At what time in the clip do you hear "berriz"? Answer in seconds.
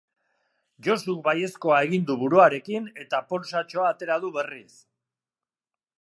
4.39-4.69